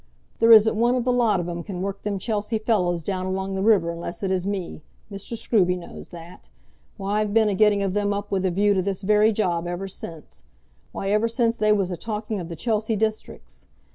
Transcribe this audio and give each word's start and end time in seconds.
There 0.39 0.51
isn't 0.51 0.75
one 0.75 0.95
of 0.95 1.05
the 1.05 1.13
lot 1.13 1.39
of 1.39 1.47
'em 1.47 1.61
can 1.61 1.83
work 1.83 2.01
them 2.01 2.17
Chelsea 2.17 2.57
fellows 2.57 3.03
down 3.03 3.27
along 3.27 3.53
the 3.53 3.61
river 3.61 3.91
unless 3.91 4.23
it 4.23 4.31
is 4.31 4.47
me. 4.47 4.81
Mr. 5.11 5.37
Scruby 5.37 5.77
knows 5.77 6.09
that. 6.09 6.49
Why 6.97 7.21
I've 7.21 7.35
been 7.35 7.49
a 7.49 7.53
getting 7.53 7.83
of 7.83 7.93
them 7.93 8.11
up 8.11 8.31
with 8.31 8.43
a 8.43 8.49
view 8.49 8.73
to 8.73 8.81
this 8.81 9.03
very 9.03 9.31
job 9.31 9.67
ever 9.67 9.87
since; 9.87 10.41
why 10.91 11.11
ever 11.11 11.27
since 11.27 11.59
they 11.59 11.71
was 11.71 11.91
a 11.91 11.97
talking 11.97 12.39
of 12.39 12.49
the 12.49 12.55
Chelsea 12.55 12.95
districts. 12.95 13.67